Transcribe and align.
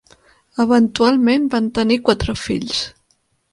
Eventualment 0.63 1.45
van 1.57 1.69
tenir 1.81 2.01
quatre 2.09 2.37
fills. 2.47 2.83